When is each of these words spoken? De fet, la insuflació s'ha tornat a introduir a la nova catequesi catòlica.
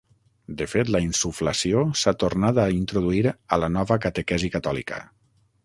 De 0.61 0.65
fet, 0.69 0.87
la 0.95 1.01
insuflació 1.07 1.83
s'ha 2.01 2.13
tornat 2.25 2.61
a 2.65 2.67
introduir 2.77 3.23
a 3.59 3.63
la 3.65 3.73
nova 3.77 4.01
catequesi 4.07 4.53
catòlica. 4.59 5.03